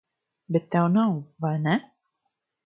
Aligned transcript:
Bet 0.51 0.65
tev 0.71 0.85
nav, 0.93 1.13
vai 1.41 1.57
ne? 1.67 1.75